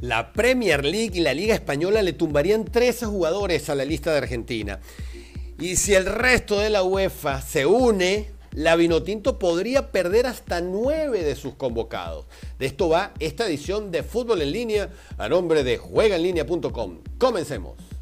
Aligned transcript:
La 0.00 0.32
Premier 0.32 0.84
League 0.84 1.18
y 1.18 1.20
la 1.20 1.34
Liga 1.34 1.54
Española 1.54 2.02
le 2.02 2.12
tumbarían 2.12 2.64
13 2.64 3.06
jugadores 3.06 3.68
a 3.68 3.74
la 3.74 3.84
lista 3.84 4.12
de 4.12 4.18
Argentina. 4.18 4.78
Y 5.58 5.74
si 5.74 5.94
el 5.94 6.06
resto 6.06 6.60
de 6.60 6.70
la 6.70 6.84
UEFA 6.84 7.42
se 7.42 7.66
une, 7.66 8.30
la 8.52 8.76
Vinotinto 8.76 9.40
podría 9.40 9.90
perder 9.90 10.26
hasta 10.26 10.60
9 10.60 11.24
de 11.24 11.34
sus 11.34 11.54
convocados. 11.54 12.26
De 12.60 12.66
esto 12.66 12.88
va 12.88 13.12
esta 13.18 13.46
edición 13.46 13.90
de 13.90 14.04
Fútbol 14.04 14.42
en 14.42 14.52
línea 14.52 14.90
a 15.18 15.28
nombre 15.28 15.64
de 15.64 15.78
juegaenlinea.com. 15.78 16.98
Comencemos. 17.18 17.97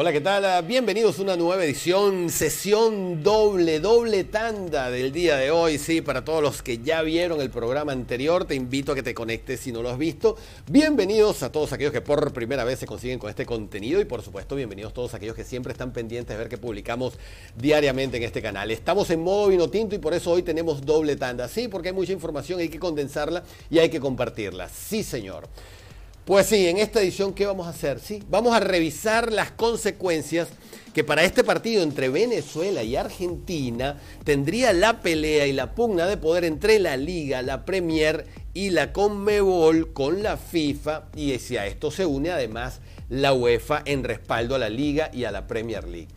Hola, 0.00 0.12
¿qué 0.12 0.20
tal? 0.20 0.64
Bienvenidos 0.64 1.18
a 1.18 1.22
una 1.22 1.34
nueva 1.34 1.64
edición, 1.64 2.30
sesión 2.30 3.24
doble, 3.24 3.80
doble 3.80 4.22
tanda 4.22 4.92
del 4.92 5.10
día 5.10 5.36
de 5.36 5.50
hoy. 5.50 5.76
Sí, 5.76 6.02
para 6.02 6.24
todos 6.24 6.40
los 6.40 6.62
que 6.62 6.78
ya 6.78 7.02
vieron 7.02 7.40
el 7.40 7.50
programa 7.50 7.90
anterior, 7.90 8.44
te 8.44 8.54
invito 8.54 8.92
a 8.92 8.94
que 8.94 9.02
te 9.02 9.12
conectes 9.12 9.58
si 9.58 9.72
no 9.72 9.82
lo 9.82 9.90
has 9.90 9.98
visto. 9.98 10.36
Bienvenidos 10.70 11.42
a 11.42 11.50
todos 11.50 11.72
aquellos 11.72 11.92
que 11.92 12.00
por 12.00 12.32
primera 12.32 12.62
vez 12.62 12.78
se 12.78 12.86
consiguen 12.86 13.18
con 13.18 13.28
este 13.28 13.44
contenido 13.44 14.00
y 14.00 14.04
por 14.04 14.22
supuesto 14.22 14.54
bienvenidos 14.54 14.94
todos 14.94 15.14
aquellos 15.14 15.34
que 15.34 15.42
siempre 15.42 15.72
están 15.72 15.92
pendientes 15.92 16.28
de 16.28 16.38
ver 16.38 16.48
que 16.48 16.58
publicamos 16.58 17.14
diariamente 17.56 18.18
en 18.18 18.22
este 18.22 18.40
canal. 18.40 18.70
Estamos 18.70 19.10
en 19.10 19.20
modo 19.20 19.48
vino 19.48 19.68
tinto 19.68 19.96
y 19.96 19.98
por 19.98 20.14
eso 20.14 20.30
hoy 20.30 20.44
tenemos 20.44 20.86
doble 20.86 21.16
tanda. 21.16 21.48
Sí, 21.48 21.66
porque 21.66 21.88
hay 21.88 21.94
mucha 21.94 22.12
información, 22.12 22.60
hay 22.60 22.68
que 22.68 22.78
condensarla 22.78 23.42
y 23.68 23.80
hay 23.80 23.88
que 23.88 23.98
compartirla. 23.98 24.68
Sí, 24.68 25.02
señor. 25.02 25.48
Pues 26.28 26.44
sí, 26.44 26.68
en 26.68 26.76
esta 26.76 27.00
edición, 27.00 27.32
¿qué 27.32 27.46
vamos 27.46 27.66
a 27.66 27.70
hacer? 27.70 28.00
Sí, 28.00 28.22
vamos 28.28 28.54
a 28.54 28.60
revisar 28.60 29.32
las 29.32 29.50
consecuencias 29.50 30.48
que 30.92 31.02
para 31.02 31.24
este 31.24 31.42
partido 31.42 31.82
entre 31.82 32.10
Venezuela 32.10 32.82
y 32.82 32.96
Argentina 32.96 33.98
tendría 34.24 34.74
la 34.74 35.00
pelea 35.00 35.46
y 35.46 35.54
la 35.54 35.74
pugna 35.74 36.04
de 36.04 36.18
poder 36.18 36.44
entre 36.44 36.80
la 36.80 36.98
Liga, 36.98 37.40
la 37.40 37.64
Premier 37.64 38.26
y 38.52 38.68
la 38.68 38.92
Conmebol 38.92 39.94
con 39.94 40.22
la 40.22 40.36
FIFA 40.36 41.04
y 41.16 41.38
si 41.38 41.56
a 41.56 41.64
esto 41.64 41.90
se 41.90 42.04
une 42.04 42.30
además 42.30 42.82
la 43.08 43.32
UEFA 43.32 43.80
en 43.86 44.04
respaldo 44.04 44.54
a 44.54 44.58
la 44.58 44.68
Liga 44.68 45.10
y 45.14 45.24
a 45.24 45.30
la 45.30 45.46
Premier 45.46 45.88
League. 45.88 46.08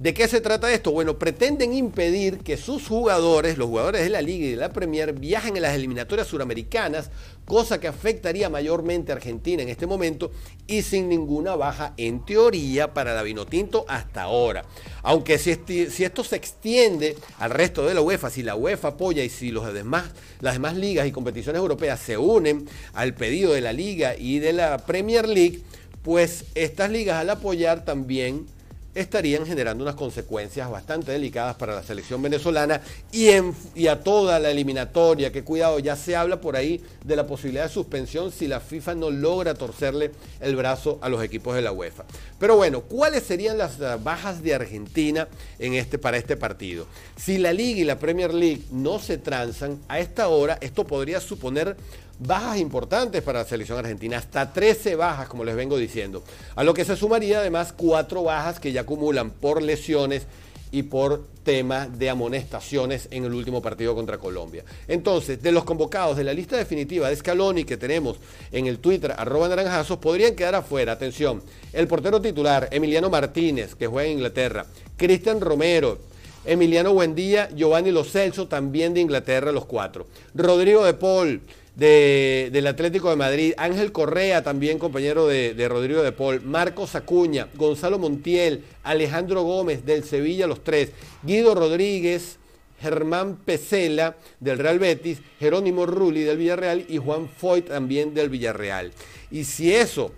¿De 0.00 0.14
qué 0.14 0.28
se 0.28 0.40
trata 0.40 0.72
esto? 0.72 0.92
Bueno, 0.92 1.18
pretenden 1.18 1.74
impedir 1.74 2.38
que 2.38 2.56
sus 2.56 2.88
jugadores, 2.88 3.58
los 3.58 3.68
jugadores 3.68 4.00
de 4.00 4.08
la 4.08 4.22
Liga 4.22 4.46
y 4.46 4.50
de 4.52 4.56
la 4.56 4.72
Premier, 4.72 5.12
viajen 5.12 5.56
en 5.56 5.62
las 5.62 5.74
eliminatorias 5.74 6.26
suramericanas, 6.26 7.10
cosa 7.44 7.78
que 7.78 7.86
afectaría 7.86 8.48
mayormente 8.48 9.12
a 9.12 9.16
Argentina 9.16 9.62
en 9.62 9.68
este 9.68 9.86
momento 9.86 10.30
y 10.66 10.80
sin 10.80 11.10
ninguna 11.10 11.54
baja 11.54 11.92
en 11.98 12.24
teoría 12.24 12.94
para 12.94 13.12
la 13.12 13.22
Vinotinto 13.22 13.84
hasta 13.88 14.22
ahora. 14.22 14.64
Aunque 15.02 15.36
si, 15.36 15.54
si 15.90 16.04
esto 16.04 16.24
se 16.24 16.36
extiende 16.36 17.18
al 17.38 17.50
resto 17.50 17.84
de 17.84 17.92
la 17.92 18.00
UEFA, 18.00 18.30
si 18.30 18.42
la 18.42 18.56
UEFA 18.56 18.88
apoya 18.88 19.22
y 19.22 19.28
si 19.28 19.50
los 19.50 19.70
demás, 19.70 20.06
las 20.40 20.54
demás 20.54 20.76
ligas 20.76 21.06
y 21.06 21.12
competiciones 21.12 21.60
europeas 21.60 22.00
se 22.00 22.16
unen 22.16 22.66
al 22.94 23.12
pedido 23.12 23.52
de 23.52 23.60
la 23.60 23.74
Liga 23.74 24.16
y 24.16 24.38
de 24.38 24.54
la 24.54 24.78
Premier 24.78 25.28
League, 25.28 25.60
pues 26.02 26.46
estas 26.54 26.90
ligas 26.90 27.16
al 27.16 27.28
apoyar 27.28 27.84
también 27.84 28.46
estarían 28.94 29.46
generando 29.46 29.84
unas 29.84 29.94
consecuencias 29.94 30.70
bastante 30.70 31.12
delicadas 31.12 31.56
para 31.56 31.74
la 31.74 31.82
selección 31.82 32.20
venezolana 32.22 32.80
y, 33.12 33.86
a 33.86 34.00
toda 34.00 34.38
la 34.38 34.50
eliminatoria. 34.50 35.32
Que 35.32 35.44
cuidado, 35.44 35.78
ya 35.78 35.96
se 35.96 36.16
habla 36.16 36.40
por 36.40 36.56
ahí 36.56 36.82
de 37.04 37.16
la 37.16 37.26
posibilidad 37.26 37.64
de 37.64 37.70
suspensión 37.70 38.32
si 38.32 38.48
la 38.48 38.60
FIFA 38.60 38.94
no 38.94 39.10
logra 39.10 39.54
torcerle 39.54 40.10
el 40.40 40.56
brazo 40.56 40.98
a 41.02 41.08
los 41.08 41.22
equipos 41.22 41.54
de 41.54 41.62
la 41.62 41.72
UEFA. 41.72 42.04
Pero 42.38 42.56
bueno, 42.56 42.82
¿cuáles 42.82 43.22
serían 43.22 43.58
las 43.58 43.78
bajas 44.02 44.42
de 44.42 44.54
Argentina 44.54 45.28
en 45.58 45.74
este, 45.74 45.98
para 45.98 46.16
este 46.16 46.36
partido? 46.36 46.86
Si 47.16 47.38
la 47.38 47.52
Liga 47.52 47.80
y 47.80 47.84
la 47.84 47.98
Premier 47.98 48.34
League 48.34 48.62
no 48.70 48.98
se 48.98 49.18
transan, 49.18 49.78
a 49.88 50.00
esta 50.00 50.28
hora 50.28 50.58
esto 50.60 50.86
podría 50.86 51.20
suponer 51.20 51.76
bajas 52.20 52.58
importantes 52.58 53.22
para 53.22 53.40
la 53.40 53.44
selección 53.44 53.78
argentina, 53.78 54.18
hasta 54.18 54.52
13 54.52 54.94
bajas, 54.94 55.28
como 55.28 55.44
les 55.44 55.56
vengo 55.56 55.76
diciendo. 55.76 56.22
A 56.54 56.62
lo 56.62 56.74
que 56.74 56.84
se 56.84 56.96
sumaría 56.96 57.40
además 57.40 57.72
cuatro 57.76 58.22
bajas 58.22 58.60
que 58.60 58.72
ya 58.72 58.82
acumulan 58.82 59.30
por 59.30 59.62
lesiones 59.62 60.26
y 60.72 60.84
por 60.84 61.24
temas 61.42 61.98
de 61.98 62.10
amonestaciones 62.10 63.08
en 63.10 63.24
el 63.24 63.34
último 63.34 63.60
partido 63.60 63.94
contra 63.94 64.18
Colombia. 64.18 64.64
Entonces, 64.86 65.42
de 65.42 65.50
los 65.50 65.64
convocados 65.64 66.16
de 66.16 66.22
la 66.22 66.32
lista 66.32 66.56
definitiva 66.56 67.08
de 67.08 67.16
Scaloni 67.16 67.64
que 67.64 67.76
tenemos 67.76 68.18
en 68.52 68.66
el 68.66 68.78
Twitter, 68.78 69.12
arroba 69.16 69.48
naranjazos, 69.48 69.98
podrían 69.98 70.36
quedar 70.36 70.54
afuera, 70.54 70.92
atención, 70.92 71.42
el 71.72 71.88
portero 71.88 72.20
titular, 72.20 72.68
Emiliano 72.70 73.10
Martínez, 73.10 73.74
que 73.74 73.88
juega 73.88 74.08
en 74.08 74.18
Inglaterra, 74.18 74.66
Cristian 74.96 75.40
Romero, 75.40 75.98
Emiliano 76.44 76.94
Buendía, 76.94 77.50
Giovanni 77.54 77.90
Lo 77.90 78.04
Celso, 78.04 78.46
también 78.46 78.94
de 78.94 79.00
Inglaterra, 79.00 79.52
los 79.52 79.66
cuatro. 79.66 80.06
Rodrigo 80.34 80.84
de 80.84 80.94
Paul, 80.94 81.42
del 81.80 82.66
Atlético 82.66 83.08
de 83.08 83.16
Madrid, 83.16 83.54
Ángel 83.56 83.90
Correa, 83.90 84.42
también 84.42 84.78
compañero 84.78 85.26
de, 85.26 85.66
Rodrigo 85.66 86.02
de 86.02 86.12
Paul, 86.12 86.42
Marcos 86.42 86.94
Acuña, 86.94 87.48
Gonzalo 87.54 87.98
Montiel, 87.98 88.64
Alejandro 88.82 89.44
Gómez 89.44 89.86
del 89.86 90.04
Sevilla, 90.04 90.46
los 90.46 90.62
tres, 90.62 90.90
Guido 91.22 91.54
Rodríguez, 91.54 92.36
Germán 92.82 93.36
Pesela 93.36 94.16
del 94.40 94.58
Real 94.58 94.78
Betis, 94.78 95.22
Jerónimo 95.38 95.86
Rulli 95.86 96.20
del 96.20 96.36
Villarreal 96.36 96.84
y 96.86 96.98
Juan 96.98 97.30
Foyt 97.30 97.68
también 97.68 98.12
del 98.12 98.28
Villarreal. 98.28 98.92
Y 99.30 99.44
si 99.44 99.74
eso, 99.74 100.12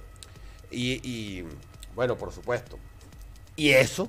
y 0.68 1.44
bueno, 1.94 2.18
por 2.18 2.32
supuesto, 2.32 2.76
y 3.54 3.70
eso 3.70 4.08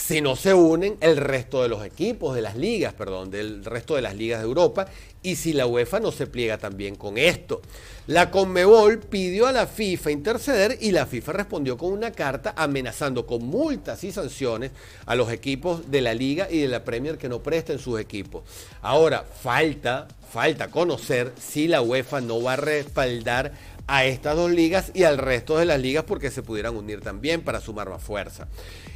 si 0.00 0.20
no 0.20 0.34
se 0.34 0.54
unen 0.54 0.96
el 1.00 1.16
resto 1.18 1.62
de 1.62 1.68
los 1.68 1.84
equipos, 1.84 2.34
de 2.34 2.40
las 2.40 2.56
ligas, 2.56 2.94
perdón, 2.94 3.30
del 3.30 3.64
resto 3.64 3.96
de 3.96 4.02
las 4.02 4.16
ligas 4.16 4.40
de 4.40 4.46
Europa, 4.46 4.86
y 5.22 5.36
si 5.36 5.52
la 5.52 5.66
UEFA 5.66 6.00
no 6.00 6.10
se 6.10 6.26
pliega 6.26 6.56
también 6.56 6.96
con 6.96 7.18
esto. 7.18 7.60
La 8.06 8.30
Conmebol 8.30 9.00
pidió 9.00 9.46
a 9.46 9.52
la 9.52 9.66
FIFA 9.66 10.10
interceder 10.10 10.78
y 10.80 10.92
la 10.92 11.06
FIFA 11.06 11.32
respondió 11.32 11.76
con 11.76 11.92
una 11.92 12.12
carta 12.12 12.54
amenazando 12.56 13.26
con 13.26 13.44
multas 13.44 14.02
y 14.02 14.10
sanciones 14.10 14.72
a 15.04 15.14
los 15.14 15.30
equipos 15.30 15.90
de 15.90 16.00
la 16.00 16.14
liga 16.14 16.48
y 16.50 16.60
de 16.60 16.68
la 16.68 16.82
Premier 16.82 17.18
que 17.18 17.28
no 17.28 17.42
presten 17.42 17.78
sus 17.78 18.00
equipos. 18.00 18.42
Ahora, 18.80 19.24
falta, 19.24 20.08
falta 20.32 20.70
conocer 20.70 21.32
si 21.38 21.68
la 21.68 21.82
UEFA 21.82 22.22
no 22.22 22.42
va 22.42 22.54
a 22.54 22.56
respaldar 22.56 23.52
a 23.90 24.04
estas 24.04 24.36
dos 24.36 24.52
ligas 24.52 24.92
y 24.94 25.02
al 25.02 25.18
resto 25.18 25.58
de 25.58 25.64
las 25.64 25.80
ligas 25.80 26.04
porque 26.04 26.30
se 26.30 26.44
pudieran 26.44 26.76
unir 26.76 27.00
también 27.00 27.42
para 27.42 27.60
sumar 27.60 27.90
más 27.90 28.00
fuerza. 28.00 28.46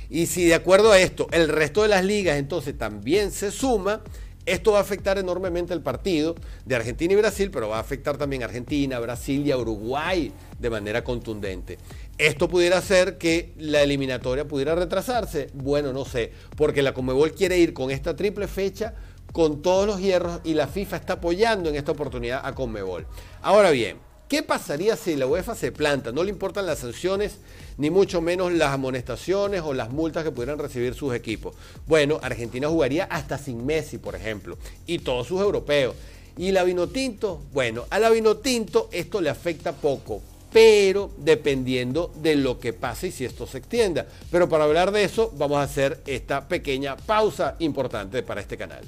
Y 0.08 0.26
si 0.26 0.46
de 0.46 0.54
acuerdo 0.54 0.92
a 0.92 1.00
esto 1.00 1.26
el 1.32 1.48
resto 1.48 1.82
de 1.82 1.88
las 1.88 2.04
ligas 2.04 2.38
entonces 2.38 2.78
también 2.78 3.32
se 3.32 3.50
suma, 3.50 4.02
esto 4.46 4.72
va 4.72 4.78
a 4.78 4.82
afectar 4.82 5.18
enormemente 5.18 5.74
el 5.74 5.80
partido 5.80 6.36
de 6.64 6.76
Argentina 6.76 7.12
y 7.12 7.16
Brasil, 7.16 7.50
pero 7.50 7.70
va 7.70 7.78
a 7.78 7.80
afectar 7.80 8.18
también 8.18 8.42
a 8.42 8.44
Argentina, 8.44 9.00
Brasil 9.00 9.44
y 9.44 9.50
a 9.50 9.56
Uruguay 9.56 10.32
de 10.60 10.70
manera 10.70 11.02
contundente. 11.02 11.78
¿Esto 12.16 12.48
pudiera 12.48 12.78
hacer 12.78 13.18
que 13.18 13.52
la 13.58 13.82
eliminatoria 13.82 14.46
pudiera 14.46 14.76
retrasarse? 14.76 15.48
Bueno, 15.54 15.92
no 15.92 16.04
sé, 16.04 16.30
porque 16.56 16.82
la 16.82 16.94
Comebol 16.94 17.32
quiere 17.32 17.58
ir 17.58 17.72
con 17.72 17.90
esta 17.90 18.14
triple 18.14 18.46
fecha 18.46 18.94
con 19.32 19.62
todos 19.62 19.86
los 19.86 20.00
hierros 20.00 20.40
y 20.44 20.54
la 20.54 20.68
FIFA 20.68 20.96
está 20.98 21.14
apoyando 21.14 21.68
en 21.68 21.74
esta 21.74 21.90
oportunidad 21.90 22.42
a 22.44 22.54
Conmebol. 22.54 23.04
Ahora 23.42 23.72
bien, 23.72 23.96
¿Qué 24.28 24.42
pasaría 24.42 24.96
si 24.96 25.16
la 25.16 25.26
UEFA 25.26 25.54
se 25.54 25.70
planta? 25.70 26.10
No 26.10 26.24
le 26.24 26.30
importan 26.30 26.64
las 26.64 26.78
sanciones, 26.78 27.36
ni 27.76 27.90
mucho 27.90 28.22
menos 28.22 28.52
las 28.52 28.72
amonestaciones 28.72 29.60
o 29.60 29.74
las 29.74 29.90
multas 29.90 30.24
que 30.24 30.30
pudieran 30.30 30.58
recibir 30.58 30.94
sus 30.94 31.14
equipos. 31.14 31.54
Bueno, 31.86 32.18
Argentina 32.22 32.68
jugaría 32.68 33.04
hasta 33.04 33.36
sin 33.36 33.66
Messi, 33.66 33.98
por 33.98 34.16
ejemplo, 34.16 34.56
y 34.86 35.00
todos 35.00 35.26
sus 35.26 35.42
europeos. 35.42 35.94
¿Y 36.38 36.52
la 36.52 36.64
Vinotinto? 36.64 37.42
Bueno, 37.52 37.84
a 37.90 37.98
la 37.98 38.08
Vinotinto 38.08 38.88
esto 38.92 39.20
le 39.20 39.28
afecta 39.28 39.72
poco, 39.72 40.22
pero 40.50 41.10
dependiendo 41.18 42.10
de 42.16 42.36
lo 42.36 42.58
que 42.58 42.72
pase 42.72 43.08
y 43.08 43.12
si 43.12 43.26
esto 43.26 43.46
se 43.46 43.58
extienda. 43.58 44.06
Pero 44.30 44.48
para 44.48 44.64
hablar 44.64 44.90
de 44.90 45.04
eso, 45.04 45.32
vamos 45.36 45.58
a 45.58 45.64
hacer 45.64 46.00
esta 46.06 46.48
pequeña 46.48 46.96
pausa 46.96 47.56
importante 47.58 48.22
para 48.22 48.40
este 48.40 48.56
canal. 48.56 48.84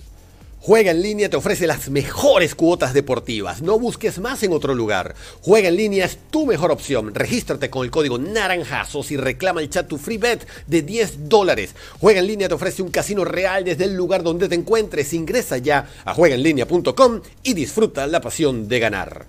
Juega 0.60 0.90
en 0.90 1.00
línea 1.00 1.30
te 1.30 1.36
ofrece 1.36 1.66
las 1.66 1.90
mejores 1.90 2.54
cuotas 2.54 2.92
deportivas. 2.92 3.62
No 3.62 3.78
busques 3.78 4.18
más 4.18 4.42
en 4.42 4.52
otro 4.52 4.74
lugar. 4.74 5.14
Juega 5.42 5.68
en 5.68 5.76
línea 5.76 6.04
es 6.04 6.18
tu 6.30 6.44
mejor 6.44 6.72
opción. 6.72 7.14
Regístrate 7.14 7.70
con 7.70 7.84
el 7.84 7.90
código 7.90 8.18
naranjazos 8.18 9.12
y 9.12 9.16
reclama 9.16 9.60
el 9.60 9.70
chat 9.70 9.86
tu 9.86 9.96
free 9.96 10.18
bet 10.18 10.46
de 10.66 10.82
10 10.82 11.28
dólares. 11.28 11.74
Juega 12.00 12.18
en 12.18 12.26
línea 12.26 12.48
te 12.48 12.54
ofrece 12.54 12.82
un 12.82 12.90
casino 12.90 13.24
real 13.24 13.64
desde 13.64 13.84
el 13.84 13.94
lugar 13.94 14.24
donde 14.24 14.48
te 14.48 14.56
encuentres. 14.56 15.12
Ingresa 15.12 15.58
ya 15.58 15.88
a 16.04 16.14
juegaenlinea.com 16.14 17.20
y 17.44 17.54
disfruta 17.54 18.06
la 18.08 18.20
pasión 18.20 18.66
de 18.66 18.80
ganar. 18.80 19.26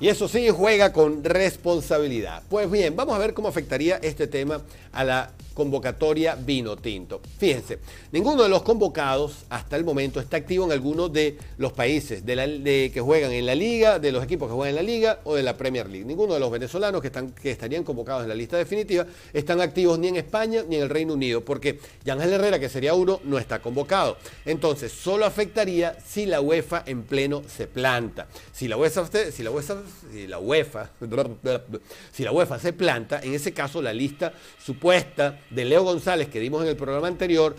Y 0.00 0.08
eso 0.08 0.28
sí, 0.28 0.50
juega 0.50 0.92
con 0.92 1.24
responsabilidad. 1.24 2.42
Pues 2.50 2.70
bien, 2.70 2.96
vamos 2.96 3.14
a 3.14 3.18
ver 3.18 3.32
cómo 3.32 3.48
afectaría 3.48 3.96
este 4.02 4.26
tema 4.26 4.60
a 4.92 5.04
la 5.04 5.30
convocatoria 5.56 6.34
vino 6.34 6.76
tinto. 6.76 7.22
Fíjense, 7.38 7.78
ninguno 8.12 8.42
de 8.42 8.50
los 8.50 8.62
convocados 8.62 9.46
hasta 9.48 9.76
el 9.76 9.84
momento 9.84 10.20
está 10.20 10.36
activo 10.36 10.66
en 10.66 10.72
alguno 10.72 11.08
de 11.08 11.38
los 11.56 11.72
países 11.72 12.26
de 12.26 12.90
que 12.92 13.00
juegan 13.00 13.32
en 13.32 13.46
la 13.46 13.54
liga, 13.54 13.98
de 13.98 14.12
los 14.12 14.22
equipos 14.22 14.48
que 14.48 14.54
juegan 14.54 14.76
en 14.76 14.76
la 14.76 14.82
liga 14.82 15.20
o 15.24 15.34
de 15.34 15.42
la 15.42 15.56
Premier 15.56 15.88
League. 15.88 16.04
Ninguno 16.04 16.34
de 16.34 16.40
los 16.40 16.50
venezolanos 16.50 17.00
que, 17.00 17.06
están, 17.06 17.30
que 17.30 17.50
estarían 17.50 17.84
convocados 17.84 18.24
en 18.24 18.28
la 18.28 18.34
lista 18.34 18.58
definitiva 18.58 19.06
están 19.32 19.62
activos 19.62 19.98
ni 19.98 20.08
en 20.08 20.16
España 20.16 20.62
ni 20.68 20.76
en 20.76 20.82
el 20.82 20.90
Reino 20.90 21.14
Unido, 21.14 21.42
porque 21.42 21.80
Ángel 22.06 22.34
Herrera, 22.34 22.58
que 22.58 22.68
sería 22.68 22.92
uno, 22.92 23.20
no 23.24 23.38
está 23.38 23.62
convocado. 23.62 24.18
Entonces, 24.44 24.92
solo 24.92 25.24
afectaría 25.24 25.96
si 26.06 26.26
la 26.26 26.42
UEFA 26.42 26.82
en 26.84 27.02
pleno 27.02 27.42
se 27.48 27.66
planta. 27.66 28.28
Si 28.52 28.68
la 28.68 28.76
UEFA, 28.76 29.06
si 29.06 29.42
la 29.42 29.50
si 30.12 30.26
la 30.26 30.38
UEFA, 30.38 30.90
si 32.12 32.24
la 32.24 32.32
UEFA 32.32 32.58
se 32.58 32.74
planta, 32.74 33.20
en 33.22 33.32
ese 33.32 33.54
caso 33.54 33.80
la 33.80 33.94
lista 33.94 34.34
supuesta 34.62 35.40
de 35.50 35.64
Leo 35.64 35.84
González 35.84 36.28
que 36.28 36.40
dimos 36.40 36.62
en 36.62 36.68
el 36.68 36.76
programa 36.76 37.08
anterior, 37.08 37.56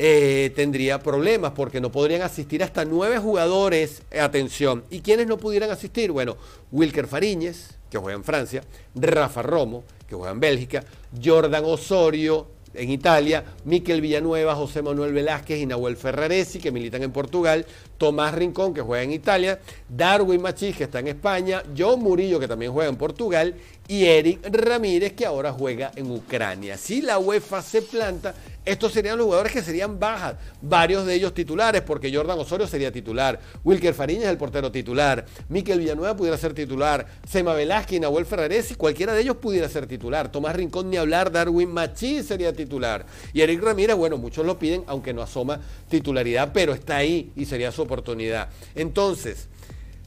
eh, 0.00 0.52
tendría 0.54 1.00
problemas 1.00 1.52
porque 1.52 1.80
no 1.80 1.90
podrían 1.90 2.22
asistir 2.22 2.62
hasta 2.62 2.84
nueve 2.84 3.18
jugadores, 3.18 4.02
atención. 4.18 4.84
¿Y 4.90 5.00
quiénes 5.00 5.26
no 5.26 5.38
pudieran 5.38 5.70
asistir? 5.70 6.12
Bueno, 6.12 6.36
Wilker 6.70 7.08
Fariñez, 7.08 7.78
que 7.90 7.98
juega 7.98 8.16
en 8.16 8.24
Francia, 8.24 8.62
Rafa 8.94 9.42
Romo, 9.42 9.82
que 10.08 10.14
juega 10.14 10.30
en 10.30 10.40
Bélgica, 10.40 10.84
Jordan 11.22 11.64
Osorio, 11.64 12.46
en 12.74 12.90
Italia, 12.90 13.44
Miquel 13.64 14.00
Villanueva, 14.00 14.54
José 14.54 14.82
Manuel 14.82 15.12
Velázquez 15.12 15.58
y 15.60 15.66
Nahuel 15.66 15.96
Ferraresi, 15.96 16.58
que 16.58 16.70
militan 16.70 17.02
en 17.02 17.12
Portugal, 17.12 17.66
Tomás 17.96 18.34
Rincón, 18.34 18.74
que 18.74 18.80
juega 18.80 19.02
en 19.02 19.12
Italia, 19.12 19.60
Darwin 19.88 20.42
Machís, 20.42 20.76
que 20.76 20.84
está 20.84 21.00
en 21.00 21.08
España, 21.08 21.62
John 21.76 22.00
Murillo, 22.00 22.38
que 22.38 22.48
también 22.48 22.72
juega 22.72 22.88
en 22.88 22.96
Portugal, 22.96 23.54
y 23.88 24.04
Eric 24.04 24.46
Ramírez, 24.50 25.14
que 25.14 25.26
ahora 25.26 25.52
juega 25.52 25.90
en 25.96 26.10
Ucrania. 26.10 26.76
Si 26.76 27.00
la 27.00 27.18
UEFA 27.18 27.62
se 27.62 27.82
planta, 27.82 28.34
estos 28.68 28.92
serían 28.92 29.16
los 29.16 29.24
jugadores 29.24 29.52
que 29.52 29.62
serían 29.62 29.98
bajas, 29.98 30.36
varios 30.60 31.06
de 31.06 31.14
ellos 31.14 31.32
titulares, 31.34 31.82
porque 31.82 32.14
Jordan 32.14 32.38
Osorio 32.38 32.66
sería 32.66 32.92
titular, 32.92 33.40
Wilker 33.64 33.94
Fariña 33.94 34.24
es 34.24 34.28
el 34.28 34.36
portero 34.36 34.70
titular, 34.70 35.24
Miquel 35.48 35.78
Villanueva 35.78 36.16
pudiera 36.16 36.36
ser 36.36 36.54
titular, 36.54 37.06
Sema 37.26 37.54
Velázquez, 37.54 38.00
Nahuel 38.00 38.26
Ferraresi, 38.26 38.74
cualquiera 38.74 39.14
de 39.14 39.22
ellos 39.22 39.36
pudiera 39.36 39.68
ser 39.68 39.86
titular, 39.86 40.30
Tomás 40.30 40.54
Rincón 40.54 40.90
ni 40.90 40.96
hablar, 40.96 41.32
Darwin 41.32 41.72
Machís 41.72 42.26
sería 42.26 42.52
titular, 42.52 43.06
y 43.32 43.40
Eric 43.40 43.62
Ramírez, 43.62 43.96
bueno, 43.96 44.18
muchos 44.18 44.44
lo 44.44 44.58
piden, 44.58 44.84
aunque 44.86 45.12
no 45.12 45.22
asoma 45.22 45.60
titularidad, 45.88 46.50
pero 46.52 46.72
está 46.72 46.96
ahí 46.96 47.32
y 47.36 47.46
sería 47.46 47.72
su 47.72 47.82
oportunidad. 47.82 48.48
Entonces, 48.74 49.48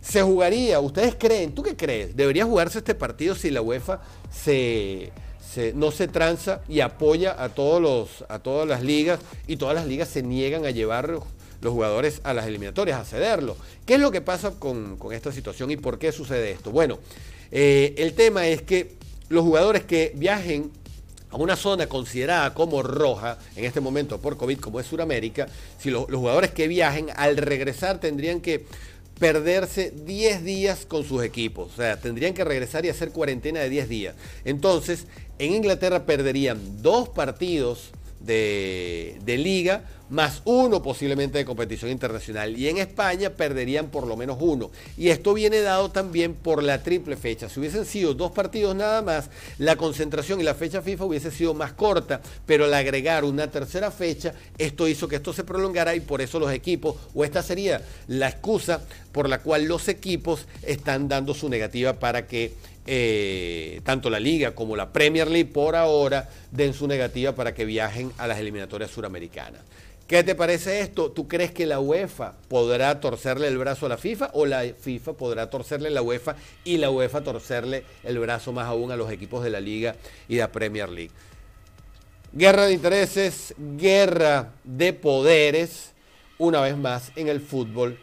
se 0.02 0.22
jugaría, 0.24 0.80
¿ustedes 0.80 1.16
creen? 1.18 1.54
¿Tú 1.54 1.62
qué 1.62 1.75
crees? 1.75 2.16
¿Debería 2.16 2.44
jugarse 2.44 2.80
este 2.80 2.96
partido 2.96 3.36
si 3.36 3.52
la 3.52 3.62
UEFA 3.62 4.02
se 4.31 5.12
no 5.75 5.92
se 5.92 6.07
tranza 6.07 6.62
y 6.68 6.80
apoya 6.80 7.42
a, 7.42 7.50
todos 7.50 7.81
los, 7.81 8.25
a 8.30 8.39
todas 8.39 8.68
las 8.68 8.83
ligas 8.83 9.19
y 9.48 9.57
todas 9.57 9.75
las 9.75 9.86
ligas 9.86 10.07
se 10.07 10.24
niegan 10.24 10.65
a 10.65 10.71
llevar 10.71 11.09
los 11.09 11.74
jugadores 11.74 12.21
a 12.24 12.33
las 12.33 12.48
eliminatorias, 12.48 13.00
a 13.00 13.06
cederlo. 13.06 13.56
¿Qué 13.86 13.95
es 13.95 14.00
lo 14.00 14.12
que 14.12 14.21
pasa 14.21 14.51
con, 14.51 14.98
esta 15.12 15.31
situación 15.31 15.71
y 15.71 15.77
por 15.77 16.00
qué 16.00 16.12
sucede 16.12 16.51
esto? 16.51 16.71
Bueno, 16.71 17.00
eh, 17.51 17.94
el 17.98 18.13
tema 18.13 18.48
es 18.48 18.62
que 18.62 18.94
los 19.30 19.44
jugadores 19.44 19.83
que 19.83 20.12
viajen 20.15 20.71
a 21.30 21.38
una 21.38 21.56
zona 21.56 21.88
considerada 21.88 22.54
como 22.54 22.83
roja 22.83 23.38
en 23.56 23.65
este 23.65 23.80
momento 23.80 24.19
por 24.19 24.38
COVID, 24.38 24.59
como 24.59 24.80
es 24.80 24.88
Sudamérica, 24.88 25.47
si 25.80 25.89
los 25.89 26.06
jugadores 26.06 26.51
que 26.51 26.68
viajen 26.68 27.07
al 27.15 27.38
regresar 27.38 28.00
tendrían 28.00 28.42
que 28.42 28.65
perderse 29.21 29.91
10 29.91 30.44
días 30.44 30.88
con 30.88 31.03
sus 31.03 31.23
equipos. 31.23 31.71
O 31.73 31.75
sea, 31.75 32.01
tendrían 32.01 32.33
que 32.33 32.44
regresar 32.44 32.85
y 32.85 32.89
hacer 32.89 33.12
cuarentena 33.12 33.59
de 33.59 33.69
10 33.69 33.88
días. 33.88 34.15
Entonces, 34.45 35.06
en 35.38 35.53
Inglaterra 35.53 36.07
perderían 36.07 36.81
dos 36.81 37.07
partidos 37.07 37.91
de, 38.25 39.19
liga, 39.25 39.83
más 40.09 40.41
uno 40.45 40.83
posiblemente 40.83 41.38
de 41.38 41.45
competición 41.45 41.89
internacional. 41.89 42.57
Y 42.57 42.68
en 42.68 42.77
España 42.77 43.29
perderían 43.31 43.88
por 43.89 44.06
lo 44.06 44.18
menos 44.18 44.38
uno. 44.39 44.71
Y 44.97 45.09
esto 45.09 45.33
viene 45.33 45.62
dado 45.62 45.89
también 45.89 46.33
por 46.33 46.63
la 46.63 46.83
triple 46.83 47.15
fecha. 47.15 47.50
Si 47.50 47.59
hubiesen 47.59 47.85
sido 47.85 48.13
dos 48.13 48.31
partidos 48.31 48.75
nada 48.75 49.01
más, 49.01 49.29
la 49.57 49.75
concentración 49.75 50.41
y 50.41 50.44
la 50.44 50.53
fecha 50.53 50.81
FIFA 50.81 51.06
hubiese 51.06 51.31
sido 51.31 51.53
más 51.53 51.73
corta, 51.73 52.21
pero 52.45 52.65
al 52.65 52.73
agregar 52.73 53.23
una 53.23 53.47
tercera 53.47 53.89
fecha, 53.89 54.33
esto 54.57 54.88
hizo 54.88 55.07
que 55.07 55.15
esto 55.15 55.33
se 55.33 55.44
prolongara 55.44 55.95
y 55.95 56.01
por 56.01 56.21
eso 56.21 56.39
los 56.39 56.51
equipos, 56.51 56.95
o 57.13 57.23
esta 57.23 57.41
sería 57.41 57.81
la 58.07 58.29
excusa 58.29 58.81
por 59.12 59.29
la 59.29 59.39
cual 59.39 59.65
los 59.65 59.88
equipos 59.88 60.45
están 60.63 61.07
dando 61.07 61.33
su 61.33 61.50
negativa 61.50 61.94
para 61.94 62.27
que 62.27 62.53
eh, 62.86 63.81
tanto 63.83 64.10
la 64.10 64.19
Liga 64.19 64.56
como 64.56 64.75
la 64.75 64.92
Premier 64.92 65.30
League 65.30 65.51
por 65.51 65.75
ahora 65.75 66.30
den 66.51 66.74
su 66.74 66.88
negativa 66.88 67.33
para 67.33 67.54
que 67.54 67.66
viajen 67.66 68.12
a 68.18 68.28
las 68.28 68.39
eliminatorias 68.39 68.92
suramericanas. 68.92 69.62
¿Qué 70.07 70.24
te 70.24 70.36
parece 70.36 70.81
esto? 70.81 71.10
¿Tú 71.10 71.28
crees 71.28 71.51
que 71.51 71.66
la 71.66 71.80
UEFA 71.80 72.33
podrá 72.50 73.00
torcerle 73.00 73.48
el 73.48 73.57
brazo 73.57 73.86
a 73.86 73.89
la 73.89 73.98
FIFA 73.98 74.31
o 74.33 74.45
la 74.45 74.63
FIFA 74.63 75.13
podrá 75.13 75.50
torcerle 75.50 75.89
la 75.89 76.01
UEFA 76.01 76.36
y 76.66 76.78
la 76.78 76.89
UEFA 76.89 77.24
torcerle 77.24 77.86
el 78.04 78.19
brazo 78.19 78.51
más 78.51 78.68
aún 78.68 78.92
a 78.92 78.98
los 78.98 79.10
equipos 79.10 79.42
de 79.42 79.51
la 79.51 79.62
Liga 79.62 79.95
y 80.28 80.36
la 80.36 80.51
Premier 80.51 80.89
League? 80.89 81.12
Guerra 82.33 82.66
de 82.66 82.74
intereses, 82.74 83.56
guerra 83.78 84.51
de 84.66 84.92
poderes, 84.92 85.94
una 86.38 86.60
vez 86.60 86.75
más 86.75 87.13
en 87.16 87.30
el 87.30 87.39
fútbol 87.39 87.98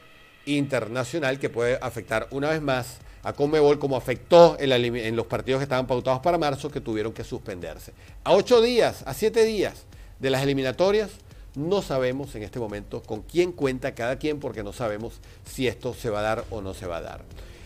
internacional 0.57 1.39
que 1.39 1.51
puede 1.51 1.79
afectar 1.81 2.29
una 2.31 2.51
vez 2.51 2.63
más 2.63 2.99
a 3.23 3.33
Conmebol 3.33 3.79
como 3.79 3.97
afectó 3.97 4.57
en, 4.59 5.17
los 5.17 5.27
partidos 5.27 5.59
que 5.59 5.65
estaban 5.65 5.87
pautados 5.87 6.21
para 6.21 6.39
marzo 6.39 6.71
que 6.71 6.81
tuvieron 6.81 7.13
que 7.13 7.25
suspenderse. 7.25 7.93
A 8.25 8.33
ocho 8.35 8.61
días, 8.61 9.03
a 9.07 9.15
siete 9.15 9.45
días 9.45 9.85
de 10.19 10.31
las 10.31 10.43
eliminatorias, 10.43 11.11
no 11.55 11.83
sabemos 11.83 12.35
en 12.35 12.43
este 12.43 12.59
momento 12.59 13.03
con 13.03 13.23
quién 13.23 13.53
cuenta 13.53 13.95
cada 13.95 14.17
quien 14.17 14.39
porque 14.39 14.63
no 14.63 14.73
sabemos 14.73 15.21
si 15.45 15.67
esto 15.67 15.95
se 15.95 16.11
va 16.11 16.21
a 16.21 16.23
dar 16.23 16.45
o 16.51 16.61
no 16.61 16.75
se 16.75 16.87
va 16.87 16.99
a 16.99 17.03
dar. 17.03 17.25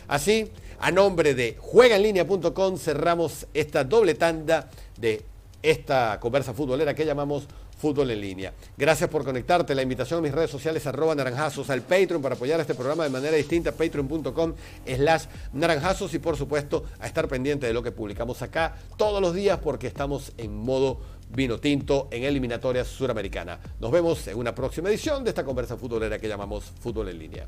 Así, 0.08 0.50
a 0.78 0.90
nombre 0.90 1.35
de 1.35 1.56
juegaenlinea.com 1.61 2.76
cerramos 2.78 3.46
esta 3.55 3.85
doble 3.85 4.14
tanda 4.14 4.70
de 4.99 5.23
esta 5.62 6.19
conversa 6.20 6.55
futbolera 6.55 6.94
que 6.94 7.06
llamamos 7.06 7.46
fútbol 7.82 8.12
en 8.12 8.20
línea. 8.20 8.52
Gracias 8.79 9.11
por 9.11 9.25
conectarte. 9.25 9.75
La 9.75 9.82
invitación 9.82 10.20
a 10.20 10.23
mis 10.23 10.31
redes 10.31 10.52
sociales, 10.52 10.87
arroba 10.87 11.17
naranjazos, 11.17 11.69
al 11.69 11.82
Patreon 11.82 12.23
para 12.23 12.37
apoyar 12.37 12.61
este 12.61 12.76
programa 12.76 13.02
de 13.02 13.11
manera 13.11 13.37
distinta, 13.37 13.73
patreon.com 13.73 14.55
slash 14.87 15.25
naranjazos 15.52 16.14
y 16.14 16.20
por 16.20 16.37
supuesto 16.37 16.84
a 17.00 17.08
estar 17.08 17.26
pendiente 17.26 17.67
de 17.67 17.73
lo 17.73 17.82
que 17.82 17.90
publicamos 17.90 18.40
acá 18.40 18.76
todos 18.96 19.20
los 19.20 19.34
días 19.34 19.58
porque 19.58 19.88
estamos 19.88 20.32
en 20.38 20.55
modo 20.56 21.00
vino 21.29 21.58
tinto 21.58 22.06
en 22.12 22.23
eliminatorias 22.23 22.87
suramericana. 22.87 23.58
Nos 23.81 23.90
vemos 23.90 24.28
en 24.28 24.38
una 24.38 24.55
próxima 24.55 24.88
edición 24.88 25.25
de 25.25 25.31
esta 25.31 25.44
conversa 25.44 25.76
futbolera 25.76 26.20
que 26.20 26.28
llamamos 26.28 26.73
Fútbol 26.81 27.08
en 27.08 27.19
línea. 27.19 27.46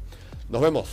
Nos 0.48 0.60
vemos. 0.60 0.88